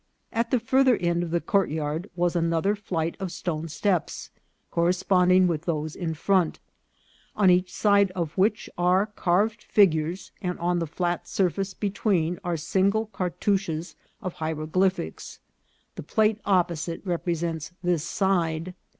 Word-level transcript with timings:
At 0.33 0.49
the 0.49 0.59
farther 0.59 0.97
side 0.99 1.21
of 1.21 1.29
the 1.29 1.39
courtyard 1.39 2.09
was 2.15 2.35
another 2.35 2.75
flight 2.75 3.15
of 3.19 3.31
stone 3.31 3.67
steps, 3.67 4.31
corresponding 4.71 5.45
with 5.45 5.65
those 5.65 5.95
in 5.95 6.15
front, 6.15 6.59
on 7.35 7.51
each 7.51 7.71
Side 7.71 8.09
of 8.15 8.35
which 8.35 8.67
are 8.79 9.05
carved 9.05 9.61
figures, 9.61 10.31
and 10.41 10.57
on 10.57 10.79
the 10.79 10.87
flat 10.87 11.27
surface 11.27 11.75
between 11.75 12.39
are 12.43 12.57
single 12.57 13.05
cartouches 13.13 13.95
of 14.23 14.39
hiero 14.39 14.65
glyphics. 14.65 15.37
The 15.93 16.01
plate 16.01 16.39
opposite 16.45 17.05
represents 17.05 17.71
this 17.83 18.03
side. 18.03 18.73